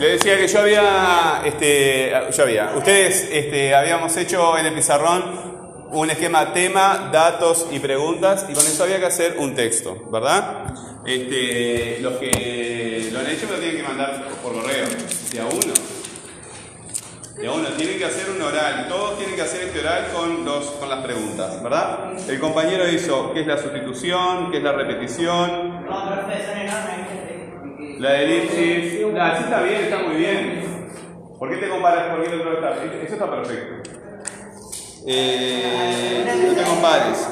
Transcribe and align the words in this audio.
Le 0.00 0.12
decía 0.12 0.38
que 0.38 0.48
yo 0.48 0.60
había, 0.60 1.42
este, 1.44 2.10
yo 2.34 2.42
había, 2.42 2.72
ustedes 2.74 3.28
este, 3.30 3.74
habíamos 3.74 4.16
hecho 4.16 4.56
en 4.56 4.64
el 4.64 4.72
pizarrón 4.72 5.88
un 5.90 6.08
esquema 6.08 6.54
tema, 6.54 7.10
datos 7.12 7.66
y 7.70 7.78
preguntas 7.80 8.46
y 8.48 8.54
con 8.54 8.64
eso 8.64 8.84
había 8.84 8.98
que 8.98 9.04
hacer 9.04 9.36
un 9.36 9.54
texto, 9.54 10.08
¿verdad? 10.10 10.72
Este, 11.04 11.98
los 12.00 12.14
que 12.14 13.10
lo 13.12 13.18
han 13.20 13.26
hecho 13.26 13.46
lo 13.50 13.58
tienen 13.58 13.76
que 13.76 13.82
mandar 13.82 14.26
por 14.42 14.54
correo, 14.54 14.86
de 15.32 15.40
a 15.40 15.44
uno. 15.44 15.74
De 17.36 17.46
a 17.46 17.52
uno, 17.52 17.68
tienen 17.76 17.98
que 17.98 18.04
hacer 18.06 18.30
un 18.30 18.40
oral, 18.40 18.86
todos 18.88 19.18
tienen 19.18 19.36
que 19.36 19.42
hacer 19.42 19.64
este 19.64 19.80
oral 19.80 20.06
con, 20.14 20.46
los, 20.46 20.64
con 20.64 20.88
las 20.88 21.04
preguntas, 21.04 21.62
¿verdad? 21.62 22.14
El 22.26 22.40
compañero 22.40 22.88
hizo 22.88 23.34
qué 23.34 23.42
es 23.42 23.46
la 23.46 23.58
sustitución, 23.58 24.50
qué 24.50 24.56
es 24.56 24.62
la 24.62 24.72
repetición, 24.72 25.84
No, 25.84 26.06
profe, 26.06 26.46
son 26.46 26.56
enormes. 26.56 27.19
La 28.00 28.12
de 28.12 28.24
elipsis. 28.24 29.00
Así 29.20 29.44
está 29.44 29.62
bien, 29.62 29.82
está 29.82 29.98
muy 29.98 30.16
bien. 30.16 30.88
¿Por 31.38 31.50
qué 31.50 31.56
te 31.56 31.68
comparas? 31.68 32.14
¿Por 32.14 32.24
qué 32.24 32.32
el 32.32 32.40
otro 32.40 32.54
está? 32.54 32.84
Eso 32.84 33.14
está 33.14 33.30
perfecto. 33.30 33.90
Eh, 35.06 36.24
no 36.46 36.54
te 36.54 36.62
compares. 36.62 37.28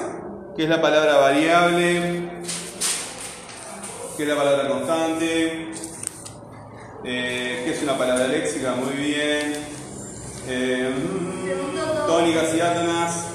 ¿Qué 0.56 0.65
es 0.65 0.69
la 0.69 0.80
palabra 0.80 1.16
variable? 1.16 2.30
¿Qué 4.16 4.23
es 4.23 4.28
la 4.28 4.37
palabra 4.37 4.69
constante? 4.69 5.70
Eh, 7.05 7.62
¿Qué 7.64 7.70
es 7.70 7.83
una 7.83 7.97
palabra 7.97 8.27
léxica? 8.27 8.75
Muy 8.75 8.92
bien. 8.95 9.55
Eh, 10.48 10.92
tónicas 12.06 12.55
y 12.55 12.61
átonas. 12.61 13.27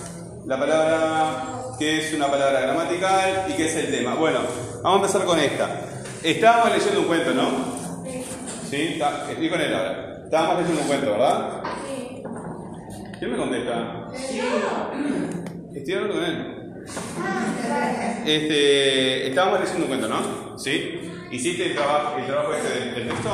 La 0.46 0.60
palabra, 0.60 1.76
¿qué 1.80 2.00
es 2.00 2.14
una 2.14 2.28
palabra 2.30 2.60
gramatical? 2.62 3.46
¿Y 3.50 3.54
qué 3.54 3.68
es 3.68 3.76
el 3.76 3.90
tema? 3.90 4.16
Bueno, 4.16 4.40
vamos 4.84 5.00
a 5.00 5.02
empezar 5.02 5.26
con 5.26 5.40
esta. 5.40 5.83
Estábamos 6.24 6.72
leyendo 6.78 7.02
un 7.02 7.08
cuento, 7.08 7.34
¿no? 7.34 7.50
Sí. 8.70 8.78
Está- 8.94 9.30
Estoy 9.32 9.50
con 9.50 9.62
él 9.62 9.74
ahora. 9.76 10.22
Estábamos 10.24 10.60
leyendo 10.62 10.82
un 10.82 10.88
cuento, 10.88 11.12
¿verdad? 11.12 11.64
¿Quién 13.20 13.32
me 13.32 13.38
contesta? 13.38 14.10
Estoy 15.74 15.94
hablando 15.94 16.16
con 16.16 16.24
él. 16.26 16.60
Este, 18.26 19.28
estábamos 19.30 19.60
leyendo 19.62 19.82
un 19.84 19.88
cuento, 19.88 20.08
¿no? 20.08 20.58
¿Sí? 20.58 21.12
¿Hiciste 21.32 21.68
el 21.68 21.76
trabajo, 21.76 22.18
el 22.20 22.26
trabajo 22.26 22.54
este 22.54 22.80
del, 22.80 22.96
del 22.96 23.08
texto? 23.10 23.30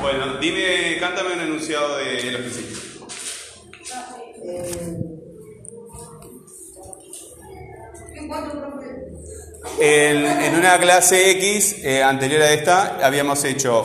Bueno, 0.00 0.38
dime, 0.40 0.96
cántame 1.00 1.34
un 1.34 1.40
enunciado 1.40 1.96
de 1.98 2.32
los 2.32 2.40
principios. 2.42 2.80
En, 9.78 10.54
una 10.54 10.78
clase 10.78 11.30
X 11.32 11.76
eh, 11.82 12.02
anterior 12.02 12.42
a 12.42 12.52
esta 12.52 12.98
habíamos 13.02 13.42
hecho 13.44 13.84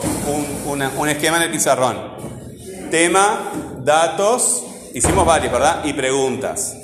un, 0.66 0.82
un 0.82 1.08
esquema 1.08 1.38
en 1.38 1.44
el 1.44 1.50
pizarrón. 1.50 1.96
Tema, 2.90 3.52
datos, 3.78 4.64
hicimos 4.94 5.26
varios, 5.26 5.52
¿verdad? 5.52 5.84
Y 5.84 5.92
preguntas. 5.92 6.76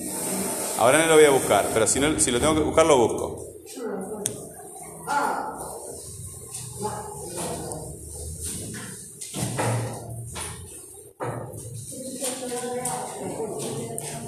Ahora 0.78 0.98
no 0.98 1.06
lo 1.06 1.14
voy 1.14 1.24
a 1.24 1.30
buscar, 1.30 1.66
pero 1.72 1.86
si 1.86 2.00
lo 2.00 2.40
tengo 2.40 2.54
que 2.54 2.60
buscar, 2.60 2.84
lo 2.84 2.98
busco. 2.98 3.46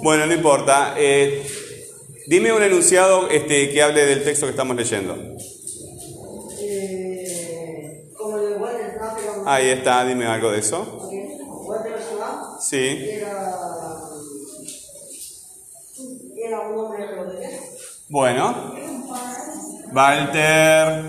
Bueno, 0.01 0.25
no 0.25 0.33
importa. 0.33 0.95
Eh, 0.97 1.45
dime 2.29 2.53
un 2.53 2.61
enunciado 2.61 3.27
este, 3.27 3.71
que 3.71 3.81
hable 3.81 4.05
del 4.05 4.23
texto 4.23 4.45
que 4.45 4.51
estamos 4.51 4.75
leyendo. 4.75 5.17
Eh, 6.61 8.11
como 8.15 8.37
el 8.37 8.49
de 8.51 8.55
Walter 8.55 8.99
Ahí 9.47 9.69
está, 9.69 10.05
dime 10.05 10.27
algo 10.27 10.51
de 10.51 10.59
eso. 10.59 11.09
Walter 11.65 11.95
Sí. 12.61 12.77
era, 12.77 13.57
era 16.37 16.59
un 16.69 16.77
hombre 16.77 17.07
rebelde. 17.07 17.59
Bueno. 18.09 18.75
Walter 19.91 21.03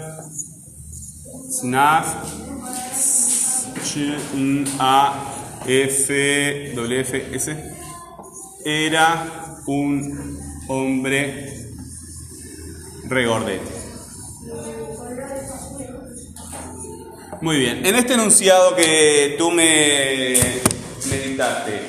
N 4.34 4.64
A 4.78 5.60
F 5.66 6.72
W 6.74 7.00
F 7.00 7.26
S 7.34 7.74
era 8.64 9.56
un 9.66 10.49
hombre 10.70 11.48
regordete. 13.08 13.80
Muy 17.40 17.58
bien. 17.58 17.84
En 17.84 17.96
este 17.96 18.14
enunciado 18.14 18.76
que 18.76 19.34
tú 19.36 19.50
me, 19.50 20.34
me 21.10 21.18
dictaste, 21.26 21.80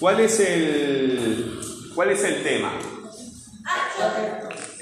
¿cuál 0.00 0.20
es 0.20 0.40
el 0.40 1.60
cuál 1.94 2.10
es 2.10 2.24
el 2.24 2.42
tema? 2.42 2.72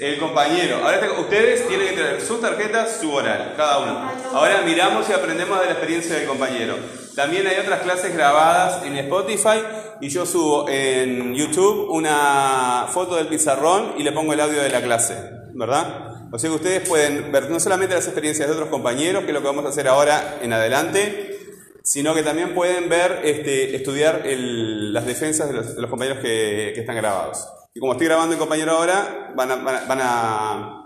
El 0.01 0.17
compañero. 0.19 0.77
Ahora 0.83 0.99
te- 0.99 1.11
ustedes 1.11 1.67
tienen 1.67 1.89
que 1.89 1.93
traer 1.93 2.21
sus 2.21 2.41
tarjetas, 2.41 2.97
su 2.99 3.13
oral, 3.13 3.53
cada 3.55 3.77
uno. 3.79 4.11
Ahora 4.33 4.61
miramos 4.65 5.07
y 5.07 5.13
aprendemos 5.13 5.59
de 5.59 5.65
la 5.67 5.71
experiencia 5.73 6.15
del 6.15 6.25
compañero. 6.27 6.75
También 7.15 7.45
hay 7.45 7.57
otras 7.59 7.81
clases 7.81 8.11
grabadas 8.13 8.83
en 8.83 8.97
Spotify 8.97 9.61
y 9.99 10.09
yo 10.09 10.25
subo 10.25 10.67
en 10.69 11.35
YouTube 11.35 11.87
una 11.91 12.87
foto 12.91 13.15
del 13.15 13.27
pizarrón 13.27 13.93
y 13.97 14.03
le 14.03 14.11
pongo 14.11 14.33
el 14.33 14.39
audio 14.39 14.61
de 14.61 14.69
la 14.69 14.81
clase, 14.81 15.15
¿verdad? 15.53 16.15
O 16.33 16.39
sea 16.39 16.49
que 16.49 16.55
ustedes 16.55 16.87
pueden 16.89 17.31
ver 17.31 17.49
no 17.51 17.59
solamente 17.59 17.93
las 17.93 18.05
experiencias 18.05 18.47
de 18.47 18.53
otros 18.55 18.69
compañeros, 18.69 19.21
que 19.23 19.27
es 19.27 19.33
lo 19.35 19.41
que 19.41 19.47
vamos 19.47 19.65
a 19.65 19.69
hacer 19.69 19.87
ahora 19.87 20.37
en 20.41 20.51
adelante, 20.53 21.37
sino 21.83 22.15
que 22.15 22.23
también 22.23 22.55
pueden 22.55 22.89
ver, 22.89 23.19
este, 23.23 23.75
estudiar 23.75 24.21
el- 24.25 24.93
las 24.93 25.05
defensas 25.05 25.47
de 25.49 25.53
los, 25.53 25.75
de 25.75 25.81
los 25.81 25.89
compañeros 25.91 26.23
que, 26.23 26.71
que 26.73 26.79
están 26.81 26.95
grabados. 26.95 27.47
Y 27.73 27.79
como 27.79 27.93
estoy 27.93 28.07
grabando 28.07 28.33
el 28.33 28.39
compañero 28.39 28.71
ahora, 28.73 29.31
van 29.35 29.51
a, 29.51 29.55
van 29.55 29.75
a, 29.75 29.85
van 29.87 30.01
a, 30.01 30.83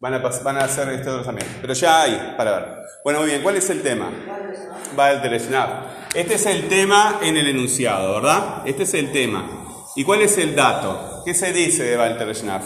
van 0.00 0.14
a 0.14 0.18
van 0.18 0.56
a 0.56 0.64
hacer 0.64 0.88
este 0.90 1.10
otros 1.10 1.26
también. 1.26 1.46
Pero 1.60 1.74
ya 1.74 2.02
hay 2.02 2.34
para 2.36 2.52
ver. 2.52 2.68
Bueno, 3.04 3.20
muy 3.20 3.28
bien, 3.28 3.42
¿cuál 3.42 3.56
es 3.56 3.68
el 3.70 3.82
tema? 3.82 4.10
Walter 4.96 5.38
Schnapp. 5.40 6.14
Este 6.14 6.34
es 6.34 6.46
el 6.46 6.68
tema 6.68 7.18
en 7.22 7.36
el 7.36 7.48
enunciado, 7.48 8.14
¿verdad? 8.14 8.62
Este 8.64 8.84
es 8.84 8.94
el 8.94 9.12
tema. 9.12 9.44
¿Y 9.94 10.04
cuál 10.04 10.22
es 10.22 10.38
el 10.38 10.54
dato? 10.56 11.22
¿Qué 11.24 11.34
se 11.34 11.52
dice 11.52 11.84
de 11.84 11.98
Walter 11.98 12.34
Schnapp? 12.34 12.62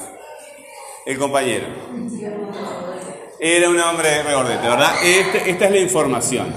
El 1.05 1.19
compañero. 1.19 1.66
Era 3.41 3.69
un 3.69 3.81
hombre 3.81 4.22
regordete, 4.22 4.69
¿verdad? 4.69 4.93
Este- 5.03 5.51
esta 5.51 5.65
es 5.66 5.71
la 5.72 5.78
información. 5.78 6.53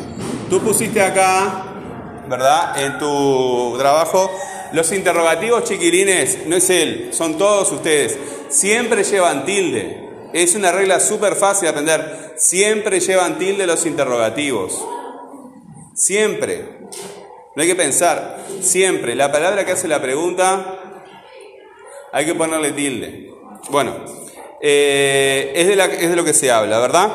Tú 0.49 0.61
pusiste 0.61 1.01
acá, 1.01 1.65
¿verdad? 2.29 2.79
En 2.81 2.99
tu 2.99 3.75
trabajo, 3.77 4.31
los 4.73 4.91
interrogativos 4.91 5.63
chiquilines, 5.63 6.45
no 6.47 6.55
es 6.55 6.69
él, 6.69 7.09
son 7.11 7.37
todos 7.37 7.71
ustedes. 7.71 8.17
Siempre 8.49 9.03
llevan 9.03 9.45
tilde. 9.45 10.03
Es 10.33 10.55
una 10.55 10.71
regla 10.71 10.99
súper 10.99 11.35
fácil 11.35 11.63
de 11.63 11.69
aprender. 11.69 12.33
Siempre 12.37 12.99
llevan 12.99 13.37
tilde 13.37 13.65
los 13.65 13.85
interrogativos. 13.85 14.85
Siempre. 15.93 16.79
No 17.55 17.61
hay 17.61 17.67
que 17.67 17.75
pensar. 17.75 18.45
Siempre. 18.61 19.15
La 19.15 19.31
palabra 19.31 19.65
que 19.65 19.71
hace 19.71 19.87
la 19.87 20.01
pregunta, 20.01 21.03
hay 22.11 22.25
que 22.25 22.35
ponerle 22.35 22.71
tilde. 22.71 23.31
Bueno, 23.69 23.95
eh, 24.61 25.51
es, 25.55 25.67
de 25.67 26.03
es 26.03 26.09
de 26.09 26.15
lo 26.15 26.23
que 26.23 26.33
se 26.33 26.51
habla, 26.51 26.79
¿verdad? 26.79 27.09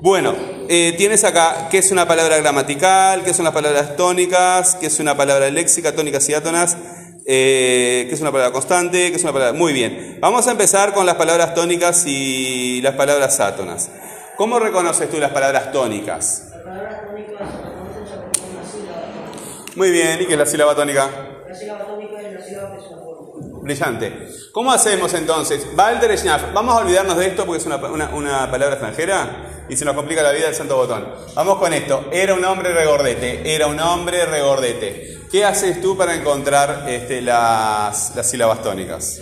Bueno, 0.00 0.34
eh, 0.74 0.94
tienes 0.96 1.22
acá 1.22 1.68
qué 1.70 1.76
es 1.76 1.90
una 1.90 2.08
palabra 2.08 2.38
gramatical, 2.38 3.22
qué 3.24 3.34
son 3.34 3.44
las 3.44 3.52
palabras 3.52 3.94
tónicas, 3.94 4.74
qué 4.76 4.86
es 4.86 4.98
una 5.00 5.14
palabra 5.14 5.50
léxica, 5.50 5.94
tónicas 5.94 6.26
y 6.30 6.32
átonas, 6.32 6.78
eh, 7.26 8.06
qué 8.08 8.14
es 8.14 8.20
una 8.22 8.32
palabra 8.32 8.54
constante, 8.54 9.10
qué 9.10 9.16
es 9.16 9.22
una 9.22 9.34
palabra... 9.34 9.52
Muy 9.52 9.74
bien, 9.74 10.16
vamos 10.22 10.48
a 10.48 10.52
empezar 10.52 10.94
con 10.94 11.04
las 11.04 11.16
palabras 11.16 11.54
tónicas 11.54 12.06
y 12.06 12.80
las 12.80 12.94
palabras 12.94 13.38
átonas. 13.38 13.90
¿Cómo 14.38 14.58
reconoces 14.58 15.10
tú 15.10 15.18
las 15.18 15.32
palabras 15.32 15.72
tónicas? 15.72 16.48
Las 16.50 16.62
palabras 16.62 17.02
tónicas 17.06 17.50
se 17.50 17.58
reconocen 17.68 18.32
todo 18.32 18.48
una 18.50 18.64
sílaba. 18.64 19.76
Muy 19.76 19.90
bien, 19.90 20.22
¿y 20.22 20.24
qué 20.24 20.32
es 20.32 20.38
la 20.38 20.46
sílaba 20.46 20.74
tónica? 20.74 21.10
La 21.46 21.54
sílaba 21.54 21.84
tónica 21.84 22.18
es 22.18 22.32
la 22.32 22.40
sílaba 22.42 22.74
que 22.74 22.80
se 22.80 22.88
forma. 22.88 23.21
Brillante. 23.34 24.28
¿Cómo 24.52 24.72
hacemos 24.72 25.14
entonces? 25.14 25.66
Walter 25.76 26.16
Schnapp. 26.18 26.52
Vamos 26.52 26.74
a 26.74 26.78
olvidarnos 26.78 27.16
de 27.16 27.26
esto 27.28 27.46
porque 27.46 27.60
es 27.60 27.66
una, 27.66 27.76
una- 27.76 28.50
palabra 28.50 28.74
extranjera 28.74 29.64
y 29.68 29.76
se 29.76 29.84
nos 29.84 29.94
complica 29.94 30.22
la 30.22 30.32
vida 30.32 30.48
el 30.48 30.54
santo 30.54 30.76
botón. 30.76 31.06
Vamos 31.34 31.58
con 31.58 31.72
esto. 31.72 32.08
Era 32.12 32.34
un 32.34 32.44
hombre 32.44 32.72
regordete. 32.74 33.54
Era 33.54 33.66
un 33.68 33.80
hombre 33.80 34.26
regordete. 34.26 35.18
¿Qué 35.30 35.44
haces 35.44 35.80
tú 35.80 35.96
para 35.96 36.14
encontrar 36.14 36.84
este, 36.88 37.22
las, 37.22 38.14
las 38.14 38.28
sílabas 38.28 38.62
tónicas? 38.62 39.20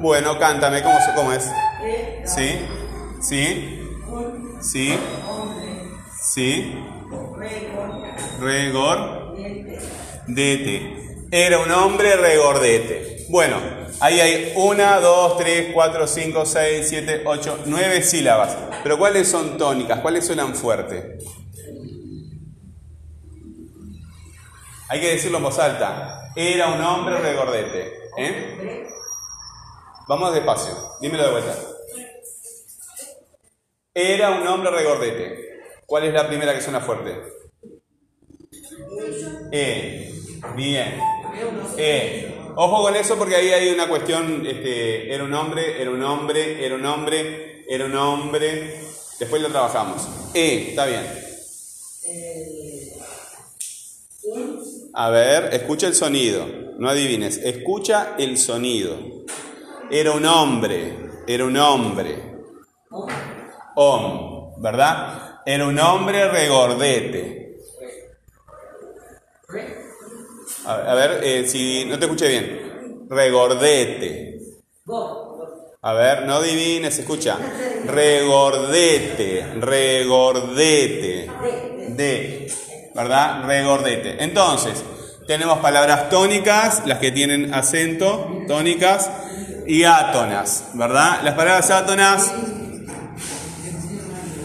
Bueno, 0.00 0.38
cántame. 0.38 0.82
¿Cómo, 0.82 0.96
cómo 1.16 1.32
es? 1.32 1.50
¿Sí? 2.24 2.58
¿Sí? 3.20 3.80
¿Sí? 4.60 4.98
¿Sí? 6.22 6.74
re, 7.36 7.72
con, 7.74 8.40
Regordete. 8.40 9.78
diente. 10.28 11.05
Era 11.30 11.58
un 11.58 11.70
hombre 11.70 12.16
regordete. 12.16 13.26
Bueno, 13.28 13.56
ahí 14.00 14.20
hay 14.20 14.52
1, 14.54 15.00
2, 15.00 15.38
3, 15.38 15.70
4, 15.74 16.06
5, 16.06 16.46
6, 16.46 16.86
7, 16.88 17.22
8, 17.24 17.58
9 17.66 18.02
sílabas. 18.02 18.56
Pero 18.82 18.98
¿cuáles 18.98 19.28
son 19.28 19.58
tónicas? 19.58 20.00
¿Cuáles 20.00 20.26
suenan 20.26 20.54
fuerte? 20.54 21.18
Hay 24.88 25.00
que 25.00 25.12
decirlo 25.12 25.38
en 25.38 25.44
voz 25.44 25.58
alta. 25.58 26.30
Era 26.36 26.68
un 26.68 26.80
hombre 26.80 27.18
regordete. 27.18 27.92
¿Eh? 28.18 28.88
Vamos 30.06 30.32
despacio. 30.32 30.74
Dímelo 31.00 31.24
de 31.24 31.30
vuelta. 31.30 31.56
Era 33.92 34.30
un 34.30 34.46
hombre 34.46 34.70
regordete. 34.70 35.60
¿Cuál 35.86 36.04
es 36.04 36.14
la 36.14 36.28
primera 36.28 36.54
que 36.54 36.60
suena 36.60 36.80
fuerte? 36.80 37.20
E. 39.50 40.12
Bien. 40.54 41.00
E. 41.76 42.36
Ojo 42.54 42.82
con 42.82 42.96
eso 42.96 43.16
porque 43.16 43.36
ahí 43.36 43.50
hay 43.50 43.68
una 43.68 43.88
cuestión, 43.88 44.46
este, 44.46 45.12
era 45.12 45.24
un 45.24 45.34
hombre, 45.34 45.80
era 45.80 45.90
un 45.90 46.02
hombre, 46.02 46.64
era 46.64 46.74
un 46.74 46.86
hombre, 46.86 47.64
era 47.68 47.84
un 47.84 47.96
hombre. 47.96 48.80
Después 49.18 49.42
lo 49.42 49.48
trabajamos. 49.48 50.08
E, 50.32 50.70
está 50.70 50.86
bien. 50.86 51.02
A 54.94 55.10
ver, 55.10 55.52
escucha 55.52 55.86
el 55.86 55.94
sonido. 55.94 56.46
No 56.78 56.88
adivines, 56.88 57.38
escucha 57.38 58.14
el 58.18 58.38
sonido. 58.38 58.98
Era 59.90 60.12
un 60.12 60.24
hombre, 60.26 60.94
era 61.26 61.44
un 61.44 61.56
hombre. 61.56 62.36
Om, 63.74 64.62
¿verdad? 64.62 65.40
Era 65.44 65.66
un 65.66 65.78
hombre 65.78 66.28
regordete. 66.28 67.45
A 70.66 70.94
ver, 70.94 71.20
eh, 71.22 71.46
si 71.46 71.84
no 71.84 71.98
te 71.98 72.06
escuché 72.06 72.28
bien. 72.28 73.06
Regordete. 73.08 74.40
A 75.82 75.92
ver, 75.92 76.26
no 76.26 76.34
adivines, 76.36 76.98
escucha. 76.98 77.38
Regordete, 77.86 79.46
regordete. 79.60 81.30
De, 81.90 82.52
¿verdad? 82.94 83.44
Regordete. 83.46 84.22
Entonces, 84.24 84.82
tenemos 85.26 85.58
palabras 85.58 86.08
tónicas, 86.10 86.82
las 86.86 86.98
que 86.98 87.12
tienen 87.12 87.54
acento, 87.54 88.42
tónicas, 88.48 89.08
y 89.66 89.84
átonas, 89.84 90.70
¿verdad? 90.74 91.20
Las 91.22 91.34
palabras 91.34 91.70
átonas, 91.70 92.32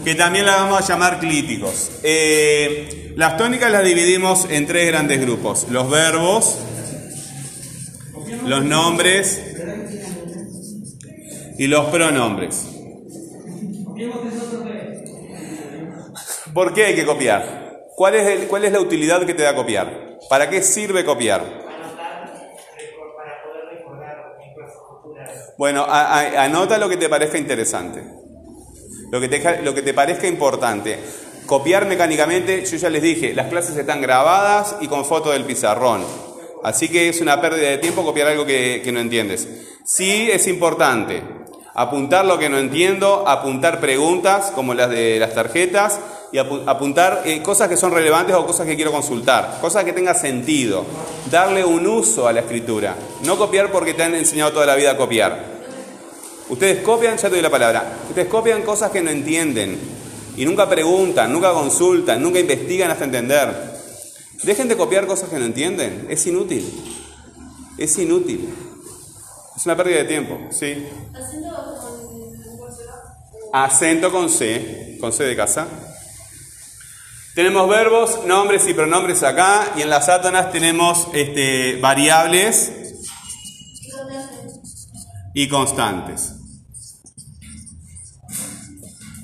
que 0.04 0.14
también 0.14 0.46
las 0.46 0.56
vamos 0.56 0.82
a 0.82 0.86
llamar 0.86 1.20
clíticos. 1.20 1.90
Eh, 2.02 3.01
las 3.16 3.36
tónicas 3.36 3.70
las 3.70 3.84
dividimos 3.84 4.46
en 4.50 4.66
tres 4.66 4.86
grandes 4.88 5.20
grupos. 5.20 5.66
Los 5.70 5.90
verbos, 5.90 6.58
los 8.44 8.64
nombres 8.64 9.42
y 11.58 11.66
los 11.66 11.86
pronombres. 11.86 12.68
¿Por 16.54 16.74
qué 16.74 16.84
hay 16.86 16.94
que 16.94 17.04
copiar? 17.06 17.80
¿Cuál 17.96 18.14
es, 18.14 18.46
¿Cuál 18.46 18.64
es 18.64 18.72
la 18.72 18.80
utilidad 18.80 19.24
que 19.26 19.34
te 19.34 19.42
da 19.42 19.54
copiar? 19.54 20.18
¿Para 20.28 20.48
qué 20.50 20.62
sirve 20.62 21.04
copiar? 21.04 21.42
Bueno, 25.58 25.82
a- 25.86 26.20
a- 26.20 26.44
anota 26.44 26.78
lo 26.78 26.88
que 26.88 26.96
te 26.96 27.08
parezca 27.08 27.38
interesante. 27.38 28.02
Lo 29.10 29.20
que, 29.20 29.28
te, 29.28 29.62
lo 29.62 29.74
que 29.74 29.82
te 29.82 29.92
parezca 29.94 30.26
importante. 30.26 30.98
Copiar 31.46 31.86
mecánicamente, 31.86 32.64
yo 32.64 32.76
ya 32.76 32.88
les 32.88 33.02
dije, 33.02 33.34
las 33.34 33.48
clases 33.48 33.76
están 33.76 34.00
grabadas 34.00 34.76
y 34.80 34.86
con 34.88 35.04
foto 35.04 35.30
del 35.32 35.44
pizarrón. 35.44 36.02
Así 36.62 36.88
que 36.88 37.08
es 37.08 37.20
una 37.20 37.40
pérdida 37.40 37.68
de 37.70 37.78
tiempo 37.78 38.04
copiar 38.04 38.28
algo 38.28 38.46
que, 38.46 38.88
no 38.92 39.00
entiendes. 39.00 39.48
Sí 39.84 40.30
es 40.30 40.46
importante 40.46 41.22
apuntar 41.74 42.24
lo 42.24 42.38
que 42.38 42.48
no 42.48 42.58
entiendo, 42.58 43.26
apuntar 43.26 43.80
preguntas 43.80 44.52
como 44.54 44.72
las 44.74 44.88
de 44.90 45.18
las 45.18 45.34
tarjetas 45.34 45.98
y 46.30 46.36
apu- 46.36 46.62
apuntar 46.66 47.22
eh, 47.24 47.42
cosas 47.42 47.68
que 47.68 47.76
son 47.76 47.92
relevantes 47.92 48.36
o 48.36 48.46
cosas 48.46 48.66
que 48.66 48.76
quiero 48.76 48.92
consultar, 48.92 49.58
cosas 49.60 49.84
que 49.84 49.92
tengan 49.92 50.14
sentido, 50.14 50.84
darle 51.30 51.64
un 51.64 51.86
uso 51.86 52.28
a 52.28 52.32
la 52.32 52.40
escritura, 52.40 52.94
no 53.24 53.36
copiar 53.36 53.72
porque 53.72 53.94
te 53.94 54.04
han 54.04 54.14
enseñado 54.14 54.52
toda 54.52 54.66
la 54.66 54.76
vida 54.76 54.92
a 54.92 54.96
copiar. 54.96 55.44
Ustedes 56.48 56.82
copian, 56.82 57.16
ya 57.16 57.22
te 57.28 57.30
doy 57.30 57.42
la 57.42 57.50
palabra, 57.50 57.98
ustedes 58.08 58.28
copian 58.28 58.62
cosas 58.62 58.90
que 58.90 59.00
no 59.02 59.10
entienden 59.10 59.78
y 60.36 60.44
nunca 60.44 60.68
preguntan, 60.68 61.32
nunca 61.32 61.52
consultan, 61.52 62.22
nunca 62.22 62.38
investigan 62.38 62.90
hasta 62.90 63.04
entender. 63.04 63.72
Dejen 64.42 64.68
de 64.68 64.76
copiar 64.76 65.06
cosas 65.06 65.28
que 65.28 65.38
no 65.38 65.44
entienden, 65.44 66.06
es 66.08 66.26
inútil, 66.26 66.68
es 67.78 67.96
inútil, 67.98 68.48
es 69.56 69.66
una 69.66 69.76
pérdida 69.76 69.98
de 69.98 70.04
tiempo, 70.04 70.38
¿sí? 70.50 70.86
Acento 73.52 74.10
con 74.10 74.28
C, 74.28 74.96
con 75.00 75.12
C 75.12 75.24
de 75.24 75.36
casa. 75.36 75.66
Tenemos 77.34 77.68
verbos, 77.68 78.24
nombres 78.26 78.66
y 78.68 78.74
pronombres 78.74 79.22
acá 79.22 79.72
y 79.76 79.82
en 79.82 79.90
las 79.90 80.08
átonas 80.08 80.50
tenemos 80.52 81.08
este, 81.14 81.78
variables 81.80 82.72
y 85.34 85.48
constantes. 85.48 86.41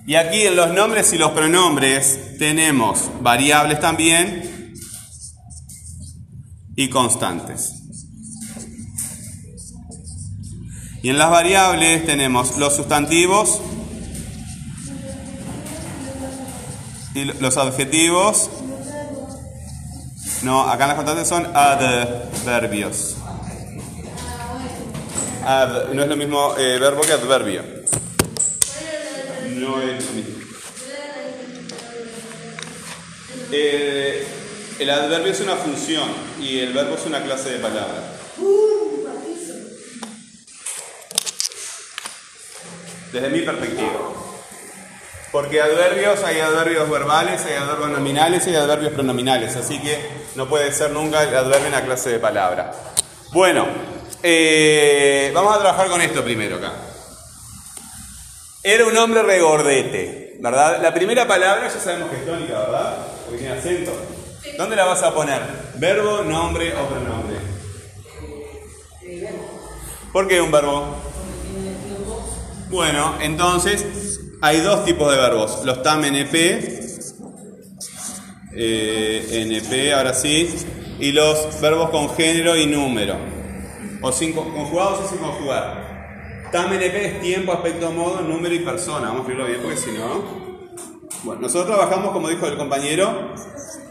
Y 0.08 0.14
aquí 0.14 0.40
en 0.46 0.56
los 0.56 0.70
nombres 0.72 1.12
y 1.12 1.19
los 1.19 1.32
pronombres 1.32 2.38
tenemos 2.38 3.10
variables 3.20 3.78
también 3.78 4.72
y 6.75 6.88
constantes. 6.88 7.75
Y 11.02 11.10
en 11.10 11.19
las 11.19 11.28
variables 11.31 12.06
tenemos 12.06 12.56
los 12.56 12.75
sustantivos 12.75 13.60
y 17.14 17.25
lo- 17.25 17.34
los 17.34 17.58
adjetivos. 17.58 18.49
No, 20.43 20.62
acá 20.70 20.84
en 20.84 20.88
las 20.88 20.96
constantes 20.96 21.28
son 21.28 21.46
adverbios. 21.55 23.14
Ad- 25.44 25.93
no 25.93 26.02
es 26.02 26.08
lo 26.08 26.16
mismo 26.16 26.56
eh, 26.56 26.78
verbo 26.78 27.02
que 27.02 27.12
adverbio. 27.12 27.62
Eh, 33.50 34.26
el 34.79 34.91
adverbio 34.91 35.32
es 35.32 35.41
una 35.41 35.56
función 35.56 36.09
y 36.41 36.61
el 36.61 36.73
verbo 36.73 36.94
es 36.94 37.06
una 37.06 37.23
clase 37.23 37.50
de 37.50 37.59
palabras. 37.59 38.05
Desde 43.12 43.29
mi 43.31 43.41
perspectiva. 43.41 44.12
Porque 45.32 45.61
adverbios, 45.61 46.23
hay 46.25 46.41
adverbios 46.41 46.88
verbales, 46.91 47.44
hay 47.44 47.55
adverbios 47.55 47.91
nominales 47.91 48.47
y 48.47 48.50
hay 48.50 48.56
adverbios 48.56 48.93
pronominales. 48.93 49.56
Así 49.56 49.81
que 49.81 49.98
no 50.34 50.48
puede 50.48 50.72
ser 50.72 50.91
nunca 50.91 51.22
el 51.22 51.34
adverbio 51.34 51.69
una 51.69 51.84
clase 51.84 52.10
de 52.10 52.19
palabra. 52.19 52.72
Bueno, 53.32 53.67
eh, 54.22 55.31
vamos 55.34 55.55
a 55.55 55.58
trabajar 55.58 55.89
con 55.89 56.01
esto 56.01 56.22
primero 56.22 56.56
acá. 56.56 56.87
Era 58.62 58.86
un 58.86 58.96
hombre 58.96 59.22
regordete, 59.22 60.36
¿verdad? 60.41 60.81
La 60.82 60.93
primera 60.93 61.27
palabra 61.27 61.69
ya 61.72 61.81
sabemos 61.81 62.10
que 62.10 62.17
es 62.17 62.27
tónica, 62.27 62.58
¿verdad? 62.60 62.96
Porque 63.24 63.38
tiene 63.38 63.55
acento. 63.55 63.93
¿Dónde 64.56 64.77
la 64.77 64.84
vas 64.84 65.03
a 65.03 65.15
poner? 65.15 65.41
¿Verbo, 65.77 66.22
nombre 66.22 66.72
o 66.74 66.86
pronombre? 66.88 67.36
¿Por 70.12 70.27
qué 70.29 70.41
un 70.41 70.50
verbo? 70.50 70.96
Bueno, 72.70 73.15
entonces 73.20 74.20
hay 74.43 74.60
dos 74.60 74.84
tipos 74.84 75.10
de 75.12 75.19
verbos. 75.19 75.65
Los 75.65 75.82
TAM 75.82 76.05
NP, 76.05 76.34
eh, 78.55 79.29
NP, 79.46 79.93
ahora 79.94 80.15
sí, 80.15 80.55
y 80.98 81.12
los 81.12 81.60
verbos 81.60 81.91
con 81.91 82.15
género 82.17 82.56
y 82.56 82.67
número. 82.67 83.17
O 84.03 84.12
sin, 84.12 84.32
co- 84.32 84.44
conjugados 84.53 85.00
o 85.05 85.08
sin 85.08 85.19
conjugar. 85.19 85.87
TAM 86.50 86.72
NP 86.72 87.05
es 87.05 87.20
tiempo, 87.20 87.52
aspecto, 87.52 87.90
modo, 87.93 88.22
número 88.22 88.55
y 88.55 88.60
persona. 88.60 89.08
Vamos 89.08 89.17
a 89.17 89.20
escribirlo 89.20 89.46
bien 89.46 89.60
porque 89.62 89.76
si 89.76 89.93
no. 89.93 90.48
Bueno, 91.24 91.43
nosotros 91.43 91.76
trabajamos, 91.76 92.12
como 92.12 92.28
dijo 92.28 92.46
el 92.46 92.56
compañero, 92.56 93.34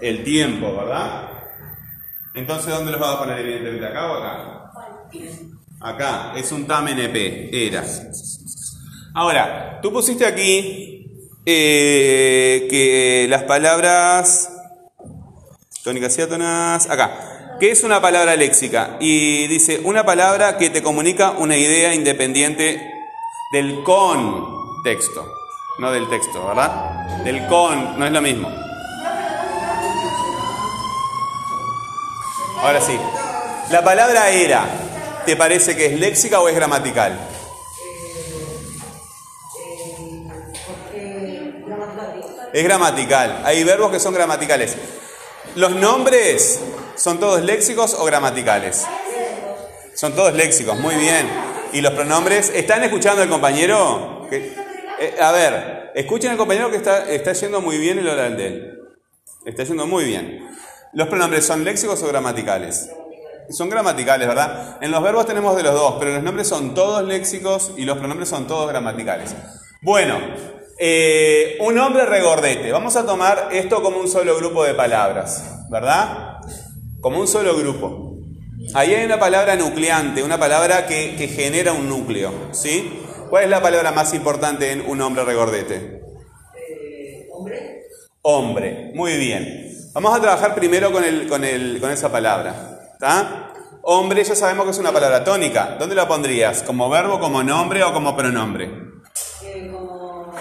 el 0.01 0.23
tiempo, 0.23 0.75
¿verdad? 0.75 1.29
Entonces, 2.33 2.73
¿dónde 2.73 2.91
los 2.91 3.01
vas 3.01 3.15
a 3.15 3.19
poner? 3.19 3.39
Evidentemente, 3.39 3.85
acá 3.85 4.11
o 4.11 4.15
acá. 4.15 4.71
Acá, 5.79 6.33
es 6.35 6.51
un 6.51 6.65
TAM 6.65 6.87
NP, 6.87 7.49
era. 7.67 7.83
Ahora, 9.13 9.79
tú 9.81 9.91
pusiste 9.91 10.25
aquí 10.25 11.27
eh, 11.45 12.67
que 12.69 13.27
las 13.29 13.43
palabras 13.43 14.51
tónicas 15.83 16.17
y 16.17 16.21
átonas, 16.21 16.89
acá, 16.89 17.36
¿qué 17.59 17.71
es 17.71 17.83
una 17.83 18.01
palabra 18.01 18.35
léxica? 18.35 18.97
Y 18.99 19.47
dice, 19.47 19.81
una 19.83 20.05
palabra 20.05 20.57
que 20.57 20.69
te 20.69 20.83
comunica 20.83 21.31
una 21.31 21.57
idea 21.57 21.93
independiente 21.93 22.93
del 23.51 23.83
contexto, 23.83 25.33
no 25.79 25.91
del 25.91 26.09
texto, 26.09 26.45
¿verdad? 26.47 27.23
Del 27.23 27.47
con, 27.47 27.99
no 27.99 28.05
es 28.05 28.11
lo 28.11 28.21
mismo. 28.21 28.49
Ahora 32.61 32.81
sí, 32.81 32.97
la 33.69 33.83
palabra 33.83 34.29
era, 34.29 34.65
¿te 35.25 35.35
parece 35.35 35.75
que 35.75 35.85
es 35.87 35.99
léxica 35.99 36.39
o 36.39 36.49
es 36.49 36.55
gramatical? 36.55 37.17
Es 42.53 42.63
gramatical. 42.63 43.41
Hay 43.43 43.63
verbos 43.63 43.91
que 43.91 43.99
son 43.99 44.13
gramaticales. 44.13 44.75
Los 45.55 45.71
nombres 45.71 46.59
¿Son 46.97 47.19
todos 47.19 47.43
léxicos 47.43 47.93
o 47.93 48.05
gramaticales? 48.05 48.87
Son 49.93 50.13
todos 50.13 50.33
léxicos, 50.33 50.79
muy 50.79 50.95
bien. 50.95 51.29
¿Y 51.71 51.81
los 51.81 51.93
pronombres? 51.93 52.49
¿Están 52.49 52.83
escuchando 52.83 53.21
al 53.21 53.29
compañero? 53.29 54.27
Eh, 54.31 55.15
a 55.21 55.31
ver, 55.31 55.91
escuchen 55.93 56.31
al 56.31 56.37
compañero 56.37 56.71
que 56.71 56.77
está, 56.77 57.07
está 57.07 57.33
yendo 57.33 57.61
muy 57.61 57.77
bien 57.77 57.99
el 57.99 58.09
oral 58.09 58.35
de 58.35 58.47
él. 58.47 58.79
Está 59.45 59.63
yendo 59.63 59.85
muy 59.85 60.05
bien. 60.05 60.49
¿Los 60.93 61.07
pronombres 61.07 61.45
son 61.45 61.63
léxicos 61.63 62.01
o 62.01 62.07
gramaticales? 62.07 62.89
Son 63.51 63.69
gramaticales, 63.69 64.27
¿verdad? 64.27 64.77
En 64.81 64.89
los 64.89 65.03
verbos 65.03 65.27
tenemos 65.27 65.55
de 65.55 65.63
los 65.63 65.75
dos, 65.75 65.97
pero 65.99 66.15
los 66.15 66.23
nombres 66.23 66.47
son 66.47 66.73
todos 66.73 67.05
léxicos 67.05 67.73
y 67.77 67.85
los 67.85 67.99
pronombres 67.99 68.27
son 68.27 68.47
todos 68.47 68.67
gramaticales. 68.67 69.35
Bueno, 69.83 70.17
eh, 70.79 71.57
un 71.61 71.75
nombre 71.75 72.07
regordete. 72.07 72.71
Vamos 72.71 72.95
a 72.95 73.05
tomar 73.05 73.49
esto 73.51 73.83
como 73.83 73.99
un 73.99 74.07
solo 74.07 74.35
grupo 74.35 74.63
de 74.63 74.73
palabras, 74.73 75.43
¿verdad? 75.69 76.39
Como 77.01 77.19
un 77.19 77.27
solo 77.27 77.55
grupo. 77.57 78.17
Ahí 78.73 78.93
hay 78.93 79.05
una 79.05 79.19
palabra 79.19 79.55
nucleante, 79.55 80.23
una 80.23 80.37
palabra 80.39 80.85
que, 80.87 81.15
que 81.15 81.27
genera 81.27 81.73
un 81.73 81.87
núcleo, 81.87 82.31
¿sí? 82.51 83.01
¿Cuál 83.29 83.45
es 83.45 83.49
la 83.49 83.61
palabra 83.61 83.91
más 83.91 84.13
importante 84.13 84.71
en 84.71 84.81
un 84.81 84.97
nombre 84.97 85.23
regordete? 85.23 86.01
hombre, 87.31 87.83
Hombre, 88.21 88.91
muy 88.93 89.15
bien. 89.17 89.71
Vamos 89.93 90.15
a 90.17 90.21
trabajar 90.21 90.53
primero 90.55 90.91
con, 90.91 91.03
el, 91.03 91.27
con, 91.27 91.43
el, 91.43 91.79
con 91.79 91.91
esa 91.91 92.11
palabra. 92.11 92.79
¿Está? 92.93 93.53
Hombre, 93.83 94.23
ya 94.23 94.35
sabemos 94.35 94.65
que 94.65 94.71
es 94.71 94.77
una 94.79 94.91
palabra 94.91 95.23
tónica. 95.23 95.77
¿Dónde 95.79 95.95
la 95.95 96.07
pondrías? 96.07 96.61
¿Como 96.63 96.89
verbo, 96.89 97.19
como 97.19 97.41
nombre 97.43 97.83
o 97.83 97.93
como 97.93 98.15
pronombre? 98.17 98.65
eh, 99.43 99.69
como 99.71 100.33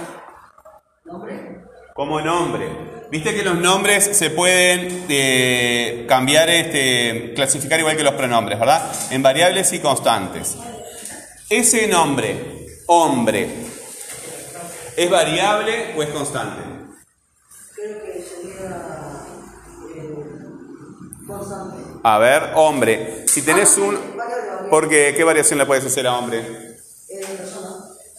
nombre, 1.05 1.63
Como 1.95 2.21
nombre. 2.21 2.96
Viste 3.11 3.35
que 3.35 3.43
los 3.43 3.57
nombres 3.57 4.17
se 4.17 4.31
pueden 4.31 5.07
eh, 5.09 6.07
cambiar, 6.09 6.51
este, 6.51 7.33
clasificar 7.35 7.79
igual 7.79 7.97
que 7.97 8.03
los 8.03 8.15
pronombres, 8.15 8.59
¿verdad? 8.59 8.91
En 9.11 9.23
variables 9.23 9.73
y 9.73 9.79
constantes. 9.79 10.57
Ese 11.49 11.87
nombre, 11.87 12.67
hombre, 12.87 13.49
¿es 14.97 15.11
variable 15.11 15.95
o 15.97 16.03
es 16.03 16.09
constante? 16.09 16.63
creo 17.77 18.03
que 18.03 18.23
sería 18.23 18.83
eh, 19.95 20.15
constante. 21.27 21.77
A 22.03 22.19
ver, 22.19 22.51
hombre, 22.55 23.25
si 23.29 23.43
tenés 23.43 23.77
un... 23.77 23.97
¿Por 24.69 24.89
qué? 24.89 25.15
¿Qué 25.17 25.23
variación 25.23 25.61
le 25.61 25.67
puedes 25.67 25.85
hacer 25.85 26.09
a 26.09 26.19
hombre? 26.19 26.39
Eh, 26.39 27.19
de 27.19 27.25
persona, 27.25 27.69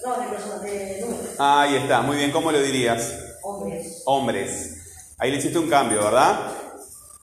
no, 0.06 0.22
de 0.22 0.28
persona, 0.28 0.60
de 0.60 1.02
número, 1.02 1.24
Ahí 1.40 1.76
está, 1.76 2.02
muy 2.02 2.16
bien, 2.16 2.32
¿cómo 2.32 2.54
lo 2.54 2.62
dirías? 2.62 3.27
Hombres, 3.48 4.02
Hombres. 4.06 5.14
Ahí 5.18 5.32
le 5.32 5.38
hiciste 5.38 5.58
un 5.58 5.70
cambio, 5.70 6.04
¿verdad? 6.04 6.52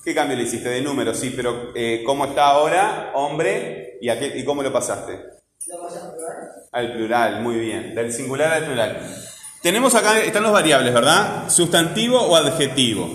¿Qué 0.04 0.14
cambio 0.14 0.36
le 0.36 0.42
hiciste? 0.44 0.68
De 0.68 0.80
número, 0.82 1.14
sí, 1.14 1.32
pero 1.34 1.72
eh, 1.74 2.02
¿cómo 2.04 2.26
está 2.26 2.46
ahora? 2.48 3.12
Hombre, 3.14 3.98
¿y, 4.00 4.08
a 4.08 4.18
qué- 4.18 4.36
¿y 4.38 4.44
cómo 4.44 4.62
lo 4.62 4.72
pasaste? 4.72 5.18
lo 5.66 5.82
vas 5.82 5.96
a 5.96 6.12
probar. 6.14 6.36
Al 6.72 6.92
plural, 6.92 7.40
muy 7.40 7.56
bien, 7.56 7.94
del 7.94 8.12
singular 8.12 8.52
al 8.52 8.64
plural. 8.66 9.16
Tenemos 9.62 9.94
acá, 9.94 10.20
están 10.20 10.42
los 10.42 10.52
variables, 10.52 10.92
¿verdad? 10.92 11.48
Sustantivo 11.48 12.20
o 12.20 12.36
adjetivo. 12.36 13.08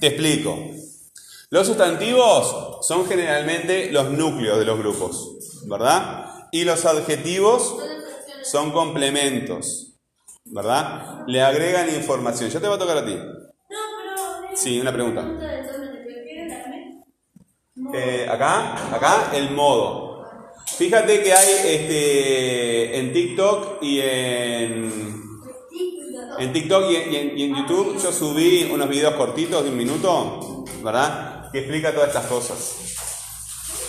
Te 0.00 0.08
explico. 0.08 0.56
Los 1.50 1.66
sustantivos 1.66 2.86
son 2.86 3.06
generalmente 3.08 3.90
los 3.90 4.10
núcleos 4.10 4.58
de 4.58 4.64
los 4.64 4.78
grupos, 4.78 5.64
¿verdad? 5.66 6.26
Y 6.52 6.64
los 6.64 6.84
adjetivos 6.84 7.76
son 8.44 8.70
complementos, 8.70 9.85
¿verdad? 10.52 11.24
Le 11.26 11.42
agregan 11.42 11.88
información. 11.94 12.50
Ya 12.50 12.60
te 12.60 12.68
va 12.68 12.74
a 12.76 12.78
tocar 12.78 12.98
a 12.98 13.04
ti. 13.06 13.14
No, 13.14 13.24
pero. 13.68 14.56
Sí, 14.56 14.80
una 14.80 14.92
pregunta. 14.92 15.24
Eh, 17.94 18.26
acá, 18.28 18.94
acá, 18.94 19.30
el 19.34 19.50
modo. 19.50 20.24
Fíjate 20.76 21.22
que 21.22 21.32
hay 21.32 21.48
este, 21.64 22.98
en 22.98 23.12
TikTok 23.12 23.82
y 23.82 24.00
en, 24.00 25.22
en 26.38 26.52
TikTok 26.52 26.90
y 26.90 26.96
en, 26.96 27.12
y 27.12 27.16
en- 27.16 27.38
y 27.38 27.42
en 27.44 27.56
YouTube 27.56 28.02
yo 28.02 28.12
subí 28.12 28.68
unos 28.72 28.88
videos 28.88 29.14
cortitos 29.14 29.62
de 29.64 29.70
un 29.70 29.76
minuto, 29.76 30.64
¿verdad? 30.82 31.50
Que 31.52 31.60
explica 31.60 31.92
todas 31.94 32.08
estas 32.08 32.26
cosas. 32.26 32.76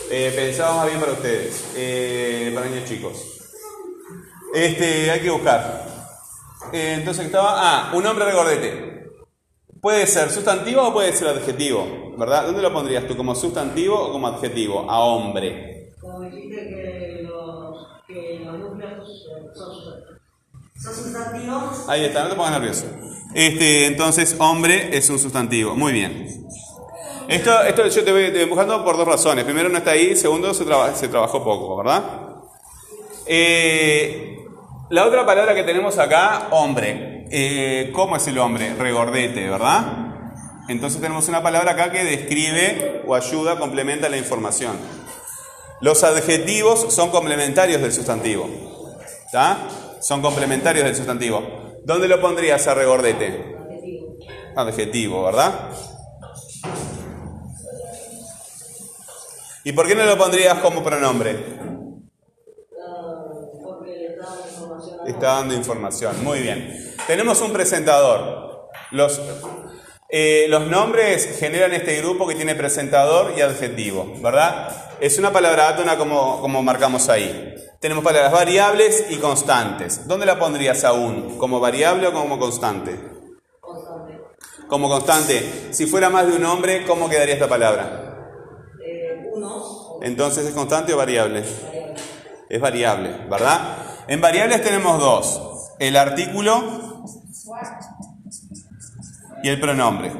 Eh, 0.10 0.32
pensaba 0.36 0.78
más 0.78 0.88
bien 0.88 1.00
para 1.00 1.12
ustedes, 1.14 1.66
eh, 1.76 2.52
para 2.54 2.68
niños 2.68 2.88
chicos. 2.88 3.18
Este, 4.54 5.12
hay 5.12 5.20
que 5.22 5.30
buscar. 5.30 5.87
Eh, 6.74 6.96
entonces 7.00 7.26
estaba, 7.26 7.54
ah, 7.58 7.92
un 7.94 8.04
nombre 8.04 8.26
regordete. 8.26 9.08
Puede 9.82 10.08
ser 10.08 10.30
sustantivo 10.32 10.82
o 10.88 10.94
puede 10.94 11.14
ser 11.14 11.28
adjetivo, 11.30 12.14
¿verdad? 12.18 12.46
¿Dónde 12.46 12.62
lo 12.62 12.74
pondrías 12.74 13.08
tú? 13.08 13.16
¿Como 13.16 13.36
sustantivo 13.36 13.96
o 14.00 14.12
como 14.12 14.28
adjetivo? 14.28 14.90
A 14.90 15.00
hombre. 15.00 15.92
Como 16.02 16.22
dijiste 16.24 16.68
que 16.68 17.24
los, 17.24 17.88
que 18.08 18.42
los 18.46 18.60
núcleos 18.60 19.04
son, 19.56 20.94
sustantivos, 20.96 21.88
Ahí 21.88 22.06
está, 22.06 22.24
no 22.24 22.30
te 22.30 22.36
pongas 22.36 22.52
nervioso. 22.54 22.86
Este, 23.34 23.86
entonces, 23.88 24.36
hombre 24.40 24.96
es 24.98 25.10
un 25.10 25.20
sustantivo. 25.20 25.76
Muy 25.76 25.92
bien. 25.94 26.28
Esto, 27.28 27.62
esto 27.64 27.88
yo 27.88 28.04
te 28.04 28.12
voy, 28.12 28.26
te 28.28 28.32
voy 28.34 28.42
empujando 28.44 28.84
por 28.84 28.98
dos 28.98 29.08
razones. 29.08 29.44
Primero, 29.46 29.70
no 29.70 29.78
está 29.78 29.92
ahí. 29.92 30.16
Segundo, 30.16 30.54
se, 30.54 30.66
traba- 30.66 30.96
se 30.96 31.08
trabajó 31.08 31.44
poco, 31.44 31.78
¿verdad? 31.78 32.04
Eh, 33.26 34.38
la 34.90 35.06
otra 35.06 35.26
palabra 35.26 35.54
que 35.56 35.64
tenemos 35.64 35.98
acá, 35.98 36.48
hombre. 36.52 37.26
Eh, 37.30 37.92
¿Cómo 37.94 38.16
es 38.16 38.28
el 38.28 38.38
hombre? 38.38 38.74
Regordete, 38.76 39.50
¿verdad? 39.50 40.08
Entonces 40.70 41.02
tenemos 41.02 41.28
una 41.28 41.44
palabra 41.44 41.72
acá 41.74 41.92
que 41.92 42.04
describe 42.04 43.04
o 43.06 43.16
ayuda, 43.16 43.58
complementa 43.60 44.10
la 44.10 44.18
información. 44.18 44.78
Los 45.82 46.04
adjetivos 46.04 46.94
son 46.94 47.10
complementarios 47.10 47.82
del 47.82 47.92
sustantivo. 47.92 48.50
¿Está? 49.26 49.58
Son 50.02 50.22
complementarios 50.22 50.86
del 50.86 50.96
sustantivo. 50.96 51.42
¿Dónde 51.84 52.08
lo 52.08 52.20
pondrías 52.22 52.68
a 52.68 52.74
regordete? 52.74 53.56
adjetivo, 53.56 54.18
Adjetivo, 54.56 55.24
¿verdad? 55.26 55.70
¿Y 59.64 59.74
por 59.74 59.88
qué 59.88 59.96
no 59.96 60.06
lo 60.06 60.18
pondrías 60.18 60.60
como 60.60 60.82
pronombre? 60.84 61.36
ah, 62.82 63.26
porque 63.64 63.92
le 63.92 64.16
da 64.16 64.28
información 64.50 64.97
a 64.97 64.97
Está 65.08 65.36
dando 65.36 65.54
información. 65.54 66.22
Muy 66.24 66.42
bien. 66.42 66.94
Tenemos 67.08 67.42
un 67.42 67.54
presentador. 67.54 68.68
Los, 68.92 69.22
eh, 70.10 70.48
los 70.50 70.68
nombres 70.68 71.38
generan 71.40 71.72
este 71.74 71.98
grupo 72.02 72.28
que 72.28 72.36
tiene 72.36 72.56
presentador 72.56 73.34
y 73.38 73.42
adjetivo, 73.42 74.14
¿verdad? 74.22 74.70
Es 75.00 75.18
una 75.18 75.32
palabra 75.32 75.70
átona 75.70 75.98
como, 75.98 76.42
como 76.42 76.62
marcamos 76.62 77.08
ahí. 77.08 77.56
Tenemos 77.80 78.04
palabras 78.04 78.34
variables 78.34 79.06
y 79.10 79.16
constantes. 79.16 80.08
¿Dónde 80.08 80.26
la 80.26 80.40
pondrías 80.40 80.84
aún? 80.84 81.38
¿Como 81.38 81.62
variable 81.62 82.08
o 82.08 82.14
como 82.14 82.38
constante? 82.38 83.00
constante. 83.62 84.20
Como 84.68 84.90
constante. 84.90 85.70
Si 85.72 85.86
fuera 85.86 86.10
más 86.10 86.28
de 86.28 86.34
un 86.34 86.42
nombre, 86.42 86.86
¿cómo 86.86 87.10
quedaría 87.10 87.36
esta 87.36 87.48
palabra? 87.48 88.34
Eh, 88.86 89.30
unos, 89.32 90.00
Entonces, 90.02 90.46
¿es 90.48 90.54
constante 90.54 90.94
o 90.94 90.98
variable? 90.98 91.46
Es 92.50 92.60
variable, 92.60 93.26
¿verdad? 93.30 93.87
En 94.08 94.22
variables 94.22 94.64
tenemos 94.64 95.00
dos. 95.00 95.42
El 95.80 95.98
artículo 95.98 97.04
y 99.44 99.50
el 99.50 99.60
pronombre. 99.60 100.12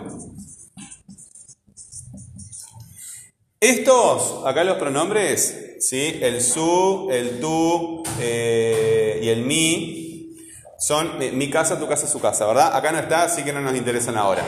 Estos, 3.60 4.46
acá 4.46 4.64
los 4.66 4.78
pronombres, 4.78 5.78
¿sí? 5.80 6.20
el 6.22 6.44
su, 6.44 7.08
el 7.12 7.40
tú 7.40 8.04
eh, 8.20 9.20
y 9.24 9.30
el 9.30 9.44
mi, 9.44 10.36
son 10.78 11.18
mi 11.18 11.50
casa, 11.50 11.80
tu 11.80 11.88
casa, 11.88 12.08
su 12.08 12.20
casa, 12.20 12.46
¿verdad? 12.46 12.76
Acá 12.76 12.92
no 12.92 13.00
está, 13.00 13.24
así 13.24 13.44
que 13.44 13.54
no 13.54 13.62
nos 13.62 13.76
interesan 13.76 14.18
ahora. 14.18 14.44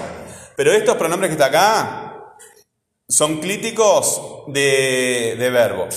Pero 0.56 0.74
estos 0.74 0.96
pronombres 0.98 1.30
que 1.30 1.42
está 1.42 1.46
acá 1.46 2.36
son 3.08 3.40
clíticos 3.40 4.44
de, 4.48 5.38
de 5.40 5.50
verbo. 5.50 5.88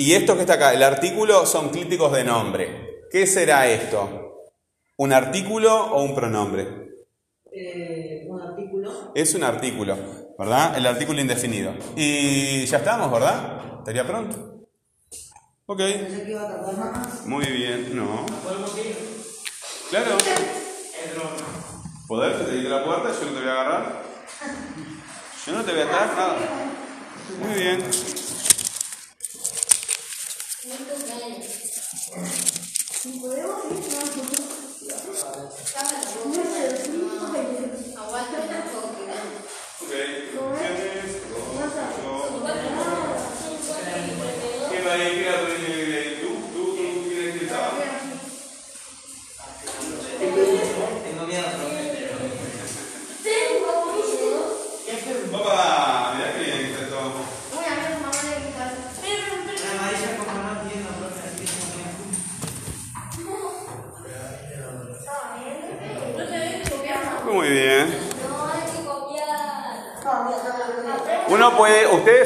Y 0.00 0.14
estos 0.14 0.36
que 0.36 0.42
está 0.42 0.54
acá, 0.54 0.72
el 0.72 0.82
artículo, 0.84 1.44
son 1.44 1.70
clíticos 1.70 2.12
de 2.12 2.22
nombre. 2.22 3.00
¿Qué 3.10 3.26
será 3.26 3.66
esto? 3.66 4.44
¿Un 4.96 5.12
artículo 5.12 5.74
o 5.74 6.02
un 6.04 6.14
pronombre? 6.14 6.68
eh, 7.50 8.24
un 8.28 8.40
artículo, 8.40 9.12
Es 9.16 9.34
un 9.34 9.42
artículo, 9.42 9.96
¿verdad? 10.38 10.78
El 10.78 10.86
artículo 10.86 11.20
indefinido. 11.20 11.74
Y 11.96 12.64
ya 12.66 12.78
estamos, 12.78 13.10
¿verdad? 13.10 13.78
¿Estaría 13.78 14.06
pronto? 14.06 14.68
Ok. 15.66 15.80
Muy 17.26 17.46
bien, 17.46 17.96
no. 17.96 18.24
Claro. 19.90 20.16
¿Poder? 22.06 22.46
Te 22.46 22.52
la 22.68 22.84
puerta, 22.84 23.08
yo 23.08 23.26
no 23.26 23.32
te 23.32 23.40
voy 23.40 23.48
a 23.48 23.52
agarrar. 23.52 24.02
Yo 25.44 25.52
no 25.54 25.64
te 25.64 25.72
voy 25.72 25.80
a 25.80 25.84
atar 25.86 26.08
nada. 26.16 26.36
Muy 27.40 27.60
bien. 27.60 27.84
Aguanta 30.64 30.92
un 30.94 31.02
poco. 31.02 31.28
Ok. 32.10 33.38
Opciones, 34.08 34.56
dos, 34.82 36.34
dos, 36.34 36.57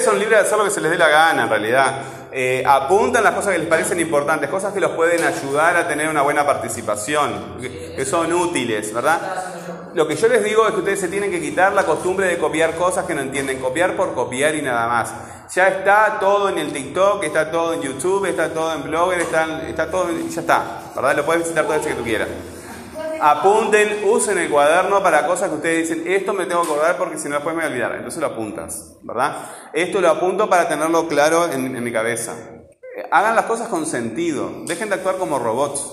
ustedes 0.03 0.05
son 0.05 0.19
libres 0.19 0.41
de 0.41 0.47
hacer 0.47 0.59
lo 0.59 0.65
que 0.65 0.71
se 0.71 0.81
les 0.81 0.91
dé 0.91 0.99
la 0.99 1.09
gana 1.09 1.45
en 1.45 1.49
realidad. 1.49 1.95
Eh, 2.33 2.63
apuntan 2.67 3.23
las 3.23 3.35
cosas 3.35 3.53
que 3.53 3.59
les 3.59 3.69
parecen 3.69 4.01
importantes, 4.01 4.49
cosas 4.49 4.73
que 4.73 4.81
los 4.81 4.93
pueden 4.93 5.23
ayudar 5.23 5.77
a 5.77 5.87
tener 5.87 6.09
una 6.09 6.23
buena 6.23 6.45
participación, 6.45 7.59
que, 7.61 7.95
que 7.95 8.05
son 8.05 8.33
útiles, 8.33 8.93
¿verdad? 8.93 9.21
Lo 9.95 10.09
que 10.09 10.17
yo 10.17 10.29
les 10.29 10.43
digo 10.43 10.67
es 10.67 10.73
que 10.73 10.79
ustedes 10.81 11.01
se 11.01 11.09
tienen 11.09 11.31
que 11.31 11.41
quitar 11.41 11.73
la 11.75 11.85
costumbre 11.85 12.27
de 12.27 12.39
copiar 12.39 12.75
cosas 12.75 13.05
que 13.05 13.15
no 13.15 13.21
entienden, 13.21 13.61
copiar 13.61 13.95
por 13.95 14.15
copiar 14.15 14.55
y 14.55 14.63
nada 14.63 14.89
más. 14.89 15.13
Ya 15.55 15.69
está 15.69 16.19
todo 16.19 16.49
en 16.49 16.59
el 16.59 16.73
TikTok, 16.73 17.23
está 17.23 17.51
todo 17.51 17.75
en 17.75 17.83
YouTube, 17.83 18.25
está 18.25 18.49
todo 18.49 18.73
en 18.73 18.85
Blogger, 18.85 19.21
está, 19.21 19.69
está 19.69 19.91
todo, 19.91 20.09
ya 20.11 20.41
está, 20.41 20.63
¿verdad? 20.97 21.17
Lo 21.17 21.27
puedes 21.27 21.43
visitar 21.43 21.65
todo 21.67 21.77
ese 21.77 21.91
que 21.91 21.95
tú 21.95 22.05
quieras. 22.05 22.29
Apunten, 23.25 24.03
usen 24.05 24.37
el 24.37 24.51
cuaderno 24.51 25.01
para 25.01 25.25
cosas 25.29 25.49
que 25.49 25.55
ustedes 25.55 25.89
dicen, 25.89 26.13
esto 26.13 26.33
me 26.35 26.45
tengo 26.47 26.63
que 26.63 26.73
acordar 26.73 26.97
porque 26.97 27.19
si 27.19 27.29
no 27.29 27.37
después 27.37 27.55
me 27.55 27.63
voy 27.63 27.69
a 27.69 27.73
olvidar. 27.73 27.95
Entonces 27.95 28.21
lo 28.21 28.27
apuntas, 28.27 28.97
¿verdad? 29.03 29.49
Esto 29.73 30.01
lo 30.01 30.09
apunto 30.09 30.51
para 30.51 30.67
tenerlo 30.67 31.07
claro 31.07 31.49
en, 31.53 31.85
mi 31.85 31.93
cabeza. 31.93 32.35
Eh, 32.97 33.07
Hagan 33.13 33.37
las 33.37 33.45
cosas 33.45 33.69
con 33.69 33.87
sentido, 33.87 34.51
dejen 34.67 34.89
de 34.89 34.97
actuar 34.97 35.19
como 35.19 35.39
robots. 35.39 35.89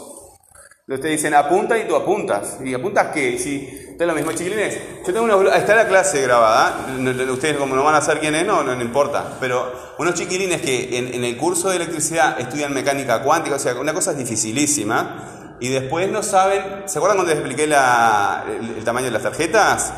Ustedes 0.87 1.17
dicen, 1.17 1.35
apunta 1.35 1.77
y 1.77 1.87
tú 1.87 1.95
apuntas. 1.95 2.57
¿Y 2.65 2.73
apuntas 2.73 3.09
qué? 3.13 3.37
Si, 3.37 3.95
es 3.99 4.07
lo 4.07 4.15
mismo, 4.15 4.31
chiquilines. 4.31 4.79
Yo 5.05 5.13
tengo 5.13 5.21
unos, 5.21 5.55
está 5.55 5.75
la 5.75 5.87
clase 5.87 6.23
grabada. 6.23 6.87
Ustedes 7.31 7.57
como 7.57 7.75
no 7.75 7.83
van 7.83 7.93
a 7.93 8.01
saber 8.01 8.21
quién 8.21 8.33
es, 8.33 8.43
no, 8.43 8.63
no, 8.63 8.81
importa. 8.81 9.37
Pero 9.39 9.71
unos 9.99 10.15
chiquilines 10.15 10.61
que 10.61 10.97
en, 10.97 11.13
en 11.13 11.23
el 11.23 11.37
curso 11.37 11.69
de 11.69 11.75
electricidad 11.75 12.39
estudian 12.39 12.73
mecánica 12.73 13.21
cuántica, 13.21 13.57
o 13.57 13.59
sea, 13.59 13.75
una 13.75 13.93
cosa 13.93 14.13
dificilísima. 14.13 15.38
Y 15.59 15.69
después 15.69 16.09
no 16.09 16.23
saben, 16.23 16.83
¿se 16.85 16.97
acuerdan 16.99 17.17
cuando 17.17 17.33
les 17.33 17.39
expliqué 17.39 17.67
la- 17.67 18.45
el, 18.47 18.77
el 18.77 18.83
tamaño 18.83 19.05
de 19.07 19.11
las 19.11 19.23
tarjetas? 19.23 19.93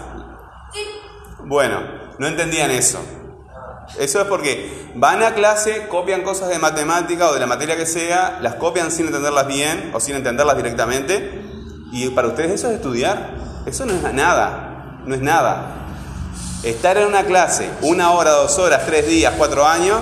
Bueno, 1.46 1.82
no 2.18 2.27
entendían 2.27 2.72
eso. 2.72 3.00
Eso 4.00 4.22
es 4.22 4.27
porque 4.27 4.91
van 4.96 5.22
a 5.22 5.34
clase, 5.34 5.88
copian 5.88 6.22
cosas 6.24 6.50
de 6.50 6.58
matemática 6.60 7.27
o 7.30 7.34
de 7.34 7.39
la 7.39 7.48
materia 7.48 7.75
que 7.75 7.86
sea, 7.86 8.39
las 8.41 8.56
copian 8.56 8.91
sin 8.91 9.08
entenderlas 9.08 9.48
bien 9.48 9.91
o 9.94 10.00
sin 10.00 10.15
entenderlas 10.15 10.56
directamente. 10.58 11.41
Y 11.91 12.10
para 12.10 12.30
ustedes 12.30 12.51
eso 12.51 12.70
es 12.70 12.75
estudiar. 12.75 13.32
Eso 13.65 13.86
no 13.86 13.94
es 13.94 14.13
nada. 14.13 15.01
No 15.06 15.13
es 15.13 15.22
nada. 15.22 15.75
Estar 16.63 16.98
en 16.98 17.08
una 17.08 17.24
clase 17.25 17.70
una 17.82 18.12
hora, 18.12 18.32
dos 18.32 18.58
horas, 18.60 18.84
tres 18.86 19.08
días, 19.08 19.34
cuatro 19.38 19.65
años, 19.68 20.00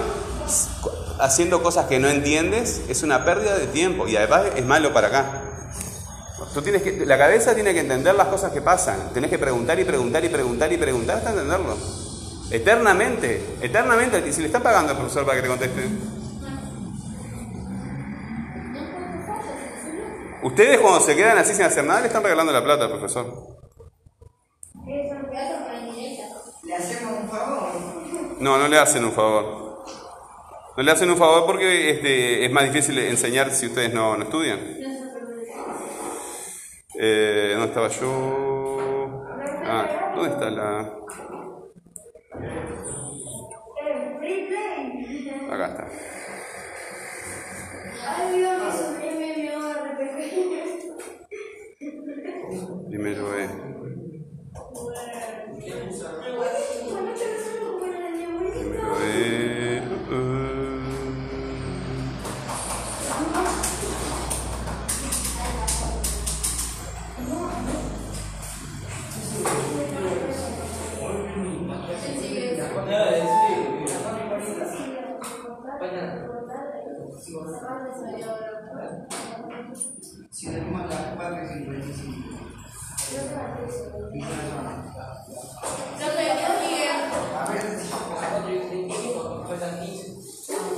haciendo 1.20 1.64
cosas 1.64 1.86
que 1.88 2.00
no 2.00 2.08
entiendes, 2.10 2.82
es 2.90 3.02
una 3.04 3.26
pérdida 3.26 3.58
de 3.58 3.68
tiempo 3.68 4.08
y 4.08 4.16
además 4.18 4.44
es 4.56 4.66
malo 4.66 4.94
para 4.94 5.08
acá. 5.08 5.39
Tú 6.54 6.62
tienes 6.64 6.82
que, 6.82 7.06
la 7.06 7.18
cabeza 7.18 7.54
tiene 7.54 7.74
que 7.74 7.82
entender 7.82 8.16
las 8.16 8.28
cosas 8.28 8.52
que 8.52 8.62
pasan. 8.62 9.14
Tenés 9.14 9.30
que 9.30 9.38
preguntar 9.38 9.80
y 9.80 9.86
preguntar 9.86 10.24
y 10.26 10.30
preguntar 10.30 10.74
y 10.74 10.78
preguntar 10.78 11.18
hasta 11.18 11.30
entenderlo. 11.30 11.78
Eternamente, 12.50 13.58
eternamente. 13.62 14.24
Y 14.28 14.34
si 14.34 14.42
le 14.42 14.48
está 14.48 14.60
pagando 14.60 14.92
al 14.92 14.98
profesor 14.98 15.26
para 15.26 15.38
que 15.38 15.44
te 15.44 15.48
conteste. 15.48 15.88
Ustedes 20.42 20.80
cuando 20.80 21.02
se 21.02 21.16
quedan 21.16 21.38
así 21.38 21.54
sin 21.54 21.66
hacer 21.66 21.84
nada 21.84 22.00
le 22.02 22.08
están 22.08 22.24
regalando 22.24 22.52
la 22.52 22.64
plata 22.64 22.86
al 22.86 22.92
profesor. 22.92 23.60
Le 26.64 26.76
hacemos 26.76 27.24
un 27.24 27.30
favor. 27.30 27.70
No, 28.40 28.58
no 28.58 28.68
le 28.68 28.80
hacen 28.80 29.04
un 29.04 29.12
favor. 29.12 29.84
No 30.78 30.84
le 30.84 30.92
hacen 30.92 31.12
un 31.12 31.18
favor 31.18 31.46
porque 31.46 31.92
este, 31.92 32.46
es 32.46 32.52
más 32.52 32.64
difícil 32.64 32.98
enseñar 33.00 33.52
si 33.52 33.68
ustedes 33.68 33.94
no, 33.94 34.16
no 34.16 34.24
estudian. 34.24 34.89
Eh, 37.02 37.52
¿Dónde 37.54 37.68
estaba 37.68 37.88
yo? 37.88 39.26
Ah, 39.64 40.12
¿dónde 40.14 40.32
está 40.32 40.50
la...? 40.50 40.99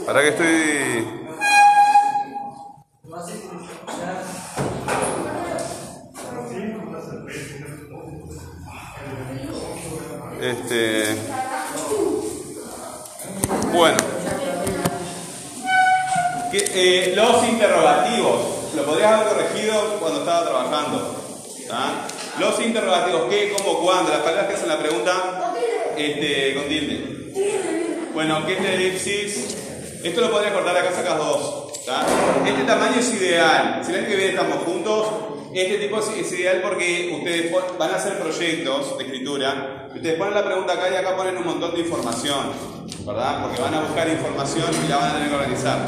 ¿Para 0.05 0.21
qué 0.21 0.27
estoy...? 0.29 1.21
Este... 10.41 11.15
Bueno. 13.73 13.97
Que, 16.51 16.57
eh, 16.73 17.15
los 17.15 17.47
interrogativos. 17.47 18.50
Lo 18.75 18.85
podrías 18.85 19.11
haber 19.11 19.27
corregido 19.27 19.97
cuando 19.99 20.19
estaba 20.19 20.43
trabajando. 20.43 21.15
Los 22.39 22.59
interrogativos, 22.61 23.23
¿qué, 23.29 23.53
cómo, 23.57 23.79
cuándo? 23.79 24.11
Las 24.11 24.21
palabras 24.21 24.47
que 24.47 24.53
hacen 24.55 24.69
la 24.69 24.79
pregunta 24.79 25.53
este, 25.97 26.55
con 26.55 26.67
tilde. 26.67 28.11
Bueno, 28.13 28.45
¿qué 28.45 28.53
es 28.53 28.63
la 28.63 28.73
elipsis? 28.73 29.57
Esto 30.03 30.21
lo 30.21 30.31
podría 30.31 30.53
cortar 30.53 30.75
acá, 30.77 30.91
sacas 30.93 31.17
dos. 31.17 31.73
Este 32.45 32.63
tamaño 32.63 32.99
es 32.99 33.13
ideal. 33.13 33.81
Si 33.83 33.91
el 33.91 33.99
año 33.99 34.07
que 34.07 34.15
viene 34.15 34.31
estamos 34.31 34.63
juntos, 34.63 35.07
este 35.53 35.77
tipo 35.77 35.99
es, 35.99 36.31
ideal 36.31 36.61
porque 36.61 37.13
ustedes 37.17 37.51
van 37.77 37.91
a 37.91 37.95
hacer 37.95 38.19
proyectos 38.19 38.97
de 38.97 39.03
escritura. 39.03 39.87
Ustedes 39.93 40.17
ponen 40.17 40.33
la 40.33 40.45
pregunta 40.45 40.73
acá 40.73 40.89
y 40.91 40.95
acá 40.95 41.15
ponen 41.17 41.37
un 41.37 41.45
montón 41.45 41.73
de 41.73 41.81
información, 41.81 42.51
¿verdad? 43.05 43.43
Porque 43.43 43.61
van 43.61 43.73
a 43.73 43.81
buscar 43.81 44.07
información 44.07 44.69
y 44.85 44.87
la 44.89 44.97
van 44.97 45.09
a 45.09 45.13
tener 45.13 45.29
que 45.29 45.35
organizar. 45.35 45.85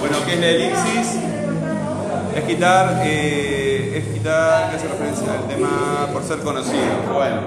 Bueno, 0.00 0.16
¿qué 0.26 0.34
es 0.34 0.40
la 0.40 0.48
elipsis? 0.48 1.39
Es 2.34 2.44
quitar, 2.44 3.02
eh, 3.04 3.98
es 3.98 4.14
quitar, 4.14 4.70
¿qué 4.70 4.76
hace 4.76 4.88
referencia 4.88 5.32
al 5.32 5.48
tema 5.48 6.08
por 6.12 6.22
ser 6.22 6.38
conocido? 6.38 6.82
Bueno, 7.12 7.40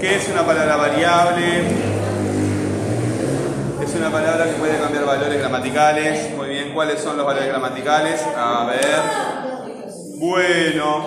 ¿qué 0.00 0.16
es 0.16 0.28
una 0.28 0.44
palabra 0.44 0.76
variable? 0.76 1.62
Es 3.82 3.94
una 3.94 4.10
palabra 4.10 4.44
que 4.44 4.52
puede 4.52 4.78
cambiar 4.78 5.06
valores 5.06 5.38
gramaticales. 5.38 6.36
Muy 6.36 6.48
bien, 6.50 6.74
¿cuáles 6.74 7.00
son 7.00 7.16
los 7.16 7.24
valores 7.24 7.48
gramaticales? 7.48 8.20
A 8.36 8.66
ver. 8.66 9.00
Bueno. 10.16 11.06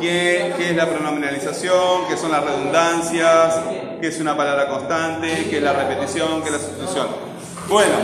¿Qué, 0.00 0.54
qué 0.56 0.70
es 0.70 0.76
la 0.76 0.86
pronominalización? 0.86 2.06
¿Qué 2.08 2.16
son 2.16 2.30
las 2.30 2.44
redundancias? 2.44 3.56
¿Qué 4.00 4.06
es 4.06 4.20
una 4.20 4.36
palabra 4.36 4.68
constante? 4.68 5.48
¿Qué 5.50 5.56
es 5.56 5.62
la 5.62 5.72
repetición? 5.72 6.40
¿Qué 6.40 6.50
es 6.50 6.52
la 6.52 6.60
sustitución? 6.60 7.08
Bueno, 7.68 7.94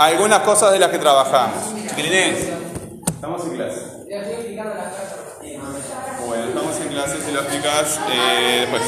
algunas 0.00 0.40
cosas 0.40 0.72
de 0.72 0.80
las 0.80 0.88
que 0.90 0.98
trabajamos. 0.98 1.79
Chiquilines, 2.00 2.48
estamos 3.12 3.44
en 3.44 3.56
clase. 3.56 3.80
Bueno, 6.26 6.44
estamos 6.48 6.80
en 6.80 6.88
clase, 6.88 7.16
si 7.22 7.30
lo 7.30 7.40
explicas 7.42 8.00
eh, 8.10 8.60
después. 8.60 8.82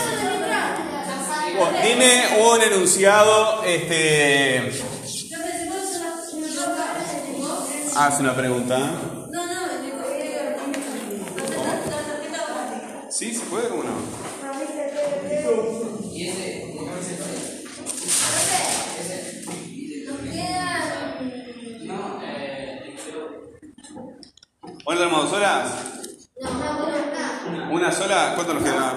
Bueno, 1.58 1.78
dime 1.84 2.22
un 2.40 2.62
enunciado, 2.62 3.64
este... 3.64 4.72
Haz 7.94 8.20
una 8.20 8.34
pregunta. 8.34 8.78
No, 8.78 9.46
no, 9.46 9.60
Sí, 13.10 13.34
se 13.34 13.44
puede, 13.44 13.68
¿cómo 13.68 13.82
no? 13.82 14.21
¿Cuánto 24.84 25.04
tenemos 25.04 25.30
dos 25.30 25.32
horas? 25.38 25.68
¿Una 27.70 27.92
sola? 27.92 28.32
¿Cuánto 28.34 28.54
nos 28.54 28.62
queda? 28.62 28.92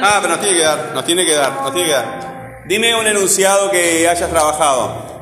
Ah, 0.00 0.18
pero 0.22 0.34
nos 0.34 0.40
tiene 0.40 0.56
que 0.56 0.64
dar, 0.64 0.94
nos 0.94 1.04
tiene 1.04 1.26
que 1.26 1.34
dar, 1.34 1.52
nos 1.62 1.72
tiene 1.72 1.88
que 1.88 1.94
dar. 1.94 2.62
Dime 2.66 2.94
un 2.94 3.06
enunciado 3.06 3.70
que 3.70 4.08
hayas 4.08 4.30
trabajado. 4.30 5.17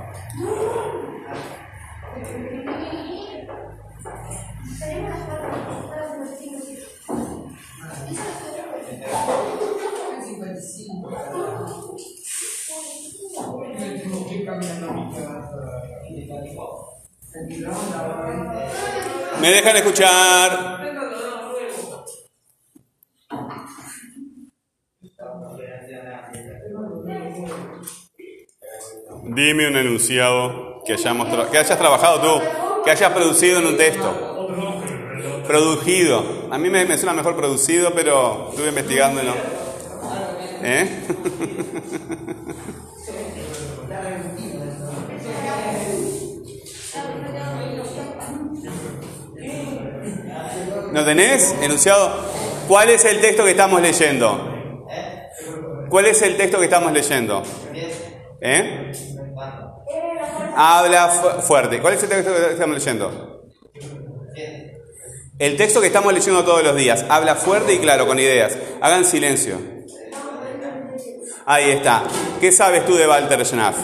¿Me 19.47 19.53
dejan 19.53 19.77
escuchar? 19.77 20.83
Dime 29.25 29.69
un 29.69 29.77
enunciado 29.77 30.83
que, 30.85 30.95
hayamos 30.95 31.29
tra- 31.29 31.49
que 31.51 31.59
hayas 31.59 31.79
trabajado 31.79 32.21
tú, 32.21 32.45
que 32.85 32.91
hayas 32.91 33.13
producido 33.13 33.59
en 33.61 33.67
un 33.67 33.77
texto. 33.77 34.47
Producido. 35.47 36.49
A 36.51 36.59
mí 36.59 36.69
me, 36.69 36.85
me 36.85 36.97
suena 36.99 37.13
mejor 37.13 37.37
producido, 37.37 37.93
pero 37.95 38.49
estuve 38.51 38.73
no. 39.23 39.35
¿Eh? 40.63 41.03
¿No 50.97 51.05
tenés 51.05 51.55
enunciado? 51.61 52.11
¿Cuál 52.67 52.89
es 52.89 53.05
el 53.05 53.21
texto 53.21 53.45
que 53.45 53.51
estamos 53.51 53.83
leyendo? 53.83 54.83
¿Cuál 55.91 56.07
es 56.07 56.23
el 56.23 56.39
texto 56.39 56.57
que 56.59 56.65
estamos 56.65 56.91
leyendo? 56.91 57.43
¿Eh? 58.41 58.93
Habla 60.57 61.09
fu- 61.09 61.43
fuerte. 61.43 61.81
¿Cuál 61.83 61.95
es 61.95 62.03
el 62.03 62.09
texto 62.09 62.35
que 62.35 62.53
estamos 62.55 62.79
leyendo? 62.79 63.43
El 65.39 65.57
texto 65.59 65.83
que 65.83 65.89
estamos 65.89 66.15
leyendo 66.15 66.43
todos 66.47 66.65
los 66.65 66.75
días. 66.75 67.05
Habla 67.11 67.35
fuerte 67.35 67.75
y 67.75 67.79
claro, 67.79 68.07
con 68.07 68.19
ideas. 68.19 68.57
Hagan 68.81 69.05
silencio. 69.05 69.59
Ahí 71.45 71.73
está. 71.73 72.05
¿Qué 72.41 72.51
sabes 72.53 72.87
tú 72.87 72.95
de 72.97 73.07
Walter 73.07 73.45
Schnaff? 73.45 73.77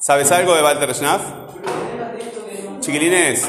¿Sabes 0.00 0.32
algo 0.32 0.56
de 0.56 0.62
Walter 0.64 0.92
Schnaff? 0.92 1.22
Chiquilines, 2.80 3.46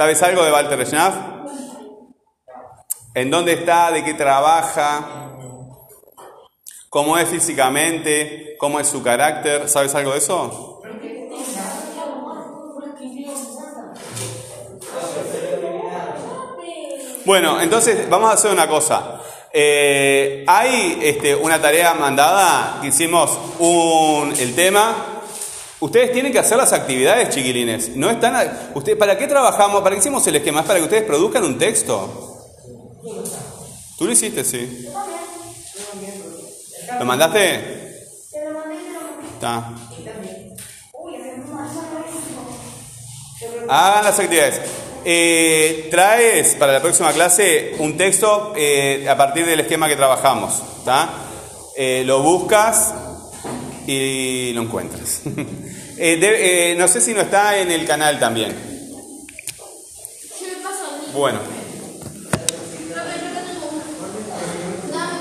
¿sabes 0.00 0.22
algo 0.22 0.42
de 0.42 0.50
Walter 0.50 0.86
Schnaff? 0.86 1.14
¿En 3.12 3.30
dónde 3.30 3.52
está? 3.52 3.92
¿De 3.92 4.02
qué 4.02 4.14
trabaja? 4.14 5.34
¿Cómo 6.88 7.18
es 7.18 7.28
físicamente? 7.28 8.56
¿Cómo 8.58 8.80
es 8.80 8.88
su 8.88 9.02
carácter? 9.02 9.68
¿Sabes 9.68 9.94
algo 9.94 10.12
de 10.12 10.16
eso? 10.16 10.80
Bueno, 17.26 17.60
entonces 17.60 18.08
vamos 18.08 18.30
a 18.30 18.32
hacer 18.32 18.50
una 18.52 18.66
cosa. 18.66 19.20
Eh, 19.52 20.46
hay 20.48 20.98
este, 21.02 21.34
una 21.34 21.60
tarea 21.60 21.92
mandada, 21.92 22.80
hicimos 22.84 23.36
un, 23.58 24.32
el 24.38 24.54
tema. 24.54 25.09
Ustedes 25.80 26.12
tienen 26.12 26.30
que 26.30 26.38
hacer 26.38 26.58
las 26.58 26.74
actividades, 26.74 27.30
chiquilines. 27.30 27.96
No 27.96 28.10
están. 28.10 28.34
¿Para 28.98 29.16
qué 29.16 29.26
trabajamos? 29.26 29.82
¿Para 29.82 29.94
qué 29.94 30.00
hicimos 30.00 30.26
el 30.26 30.36
esquema? 30.36 30.60
Es 30.60 30.66
para 30.66 30.78
que 30.78 30.84
ustedes 30.84 31.04
produzcan 31.04 31.42
un 31.44 31.58
texto. 31.58 32.48
Tú 33.96 34.04
lo 34.04 34.12
hiciste, 34.12 34.44
sí. 34.44 34.86
¿Lo 36.98 37.04
mandaste? 37.04 37.80
Está. 39.34 39.72
Hagan 43.68 44.04
las 44.04 44.18
actividades. 44.18 44.60
Eh, 45.02 45.88
traes 45.90 46.56
para 46.56 46.74
la 46.74 46.82
próxima 46.82 47.10
clase 47.12 47.74
un 47.78 47.96
texto 47.96 48.52
eh, 48.54 49.06
a 49.08 49.16
partir 49.16 49.46
del 49.46 49.60
esquema 49.60 49.88
que 49.88 49.96
trabajamos. 49.96 50.62
¿tá? 50.84 51.08
Eh, 51.74 52.02
lo 52.04 52.22
buscas 52.22 52.92
y 53.86 54.52
lo 54.52 54.62
encuentras. 54.62 55.22
Eh, 56.02 56.18
eh, 56.22 56.76
no 56.78 56.88
sé 56.88 56.98
si 56.98 57.12
no 57.12 57.20
está 57.20 57.58
en 57.58 57.70
el 57.70 57.86
canal 57.86 58.18
también. 58.18 58.56
Bueno. 61.12 61.40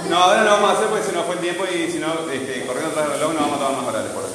No, 0.09 0.15
ahora 0.15 0.43
lo 0.45 0.51
vamos 0.51 0.69
a 0.69 0.73
hacer 0.73 0.87
porque 0.87 1.05
si 1.05 1.11
no 1.13 1.23
fue 1.23 1.35
el 1.35 1.41
tiempo 1.41 1.65
y 1.65 1.91
si 1.91 1.99
no, 1.99 2.13
este, 2.31 2.65
corriendo 2.65 2.91
atrás 2.91 3.09
del 3.09 3.19
reloj 3.19 3.33
no 3.33 3.41
vamos 3.41 3.55
a 3.55 3.59
tomar 3.59 3.73
más 3.73 3.87
horarios 3.89 4.13
por 4.13 4.23
ahí. 4.23 4.31